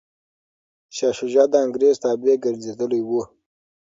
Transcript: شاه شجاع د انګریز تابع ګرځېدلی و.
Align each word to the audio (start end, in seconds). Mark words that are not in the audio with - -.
شاه 0.95 1.13
شجاع 1.19 1.47
د 1.51 1.55
انګریز 1.65 1.95
تابع 2.03 2.35
ګرځېدلی 2.43 3.01
و. 3.05 3.09